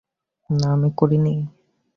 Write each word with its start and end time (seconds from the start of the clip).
না, 0.49 0.67
আমি 0.75 0.89
করিনি! 0.99 1.35